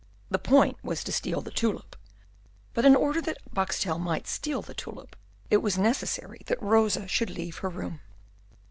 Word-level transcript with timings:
The 0.31 0.39
point 0.39 0.77
was 0.83 1.03
to 1.03 1.11
steal 1.11 1.41
the 1.41 1.51
tulip. 1.51 1.95
But 2.73 2.85
in 2.85 2.95
order 2.95 3.21
that 3.21 3.37
Boxtel 3.53 3.99
might 3.99 4.25
steal 4.25 4.63
the 4.63 4.73
tulip, 4.73 5.15
it 5.51 5.57
was 5.57 5.77
necessary 5.77 6.41
that 6.47 6.59
Rosa 6.59 7.07
should 7.07 7.29
leave 7.29 7.57
her 7.59 7.69
room. 7.69 7.99